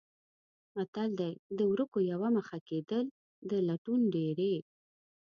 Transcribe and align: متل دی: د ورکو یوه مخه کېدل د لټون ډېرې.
متل 0.75 1.09
دی: 1.19 1.31
د 1.57 1.59
ورکو 1.71 1.97
یوه 2.11 2.29
مخه 2.37 2.57
کېدل 2.69 3.05
د 3.49 3.51
لټون 3.67 3.99
ډېرې. 4.15 4.55